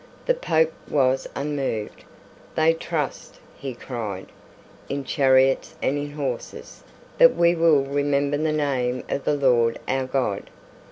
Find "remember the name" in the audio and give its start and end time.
7.83-9.03